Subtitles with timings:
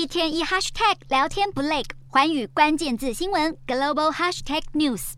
[0.00, 5.12] 一天一 hashtag 聊天不累，环宇关键字新闻 global hashtag news。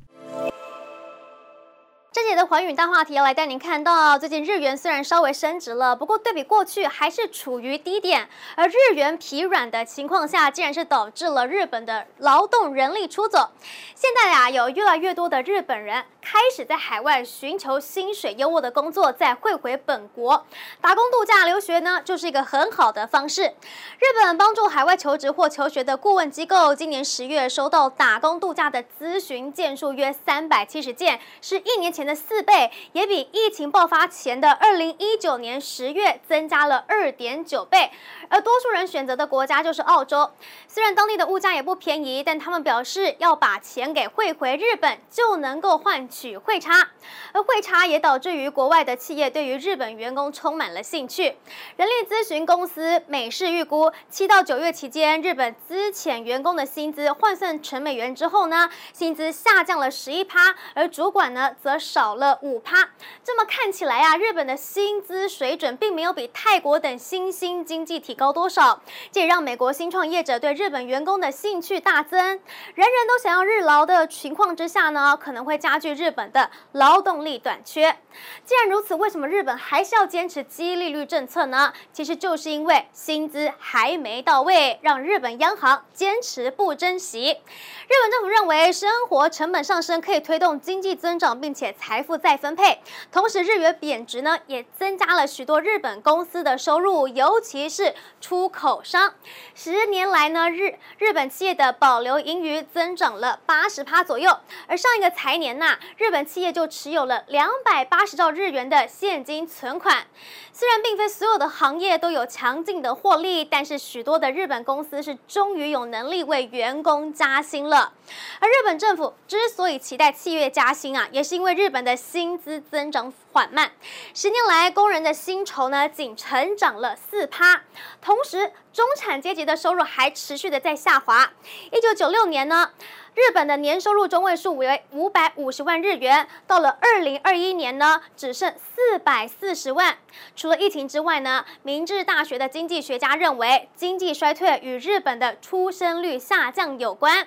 [2.10, 13.52] 这节的环宇大话题要来带您看到，最近日元虽然稍微升值了，不过对比过去还是处于低点，而日元疲软的情况下，竟然是导致了日本的劳动人力出走。
[13.94, 20.46] 现在呀，有越来越多的日本人开始在海外寻求薪水优渥的工作，再汇回本国
[20.80, 23.42] 打工度假留学呢，就是一个很好的方式。
[23.42, 37.90] 日本帮助海外求职或求学的顾问机构，今年十月收到打工度假的咨询件数约三百七十件，是一年前的四倍，也比疫情爆发前的二零一九年十月增加了二点九倍。
[38.30, 40.30] 而多数人选择的国家就是澳洲，
[40.66, 46.88] 虽然当地的物价也不便宜，但他们表示要把钱给汇回日本，就能够换取汇差。
[47.32, 51.36] 而汇差也导致于国外的企业对于日本员工充满了兴趣。
[51.76, 62.90] 人力咨询公司美世预估，七到九月期间，日本资遣员工的薪资换算成美元之后呢，薪资下降了十一趴，而主管呢则少了五趴，
[63.24, 68.80] 这么看起来啊，日本的薪资水准并没有比泰国等新兴经济体高多少，
[69.10, 72.18] 这也让美国新创业者对日本员工的兴趣大增。
[72.20, 72.38] 人
[72.76, 77.96] 人都想要日劳的情况之下呢，可能会加剧日本的劳动力短缺。
[78.44, 81.72] 既然如此，为什么日本还是要坚持低利率政策呢？
[81.92, 87.30] 其实就是因为薪资还没到位，让日本央行坚持不珍惜。
[87.30, 99.14] 日本政府认为生活成本上升可以推动经济增长，并且财富再分配，同时日元贬值呢，也增加了许多日本公司的收入，尤其是出口商。
[99.54, 110.04] 十年来呢，日日本企业的保留盈余增长了八十趴左右，而上一个财年呐，日本企业就持有了两百八十兆日元的现金存款。
[110.52, 117.92] 虽然并非所有的行业都有强劲的获利，但是许多的日本公司是终于有能力为员工加薪了。
[118.40, 123.70] 而日本政府之所以期待企业加薪啊，也是因为日本的薪资增长缓慢。
[124.12, 127.62] 十年来，工人的薪酬呢仅成长了四趴，
[128.00, 131.30] 同时中产阶级的收入还持续的在下滑。
[131.70, 132.72] 一九九六年呢，
[133.14, 139.98] 日本的年收入中位数为五百五十万日日元，到了二零二一年呢，只剩四百四十万。
[140.34, 147.26] 除了疫情之外呢，明治大学的经济学家认为，经济衰退与日本的出生率下降有关。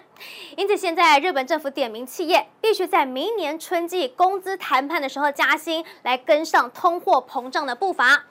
[0.58, 8.24] 因此，现在日本政府点名企业必须在明年春季工资谈判的时候加薪，来跟上通货膨胀的步伐。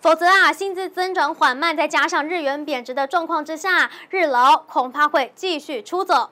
[0.00, 6.30] 否则啊，薪资增长缓慢，再加上日元贬值的状况之下，日劳恐怕会继续出走。